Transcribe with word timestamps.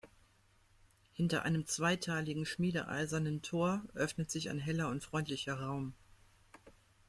Hinter 1.13 1.43
einem 1.43 1.67
zweiteiligen, 1.67 2.47
schmiedeeisernen 2.47 3.43
Tor 3.43 3.83
öffnet 3.93 4.31
sich 4.31 4.49
ein 4.49 4.57
heller 4.57 4.89
und 4.89 5.03
freundlicher 5.03 5.59
Raum. 5.59 5.93